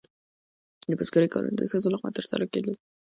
د 0.89 0.91
بزګرۍ 0.99 1.27
کارونه 1.33 1.53
د 1.57 1.61
ښځو 1.71 1.93
لخوا 1.93 2.09
ترسره 2.17 2.45
کیدل. 2.53 2.75